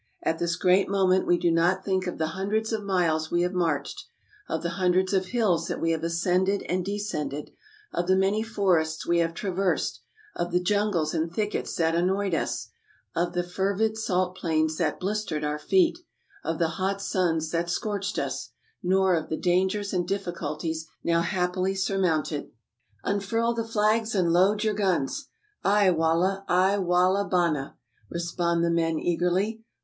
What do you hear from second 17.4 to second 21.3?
that scorched us, nor of the dangers and difficulties now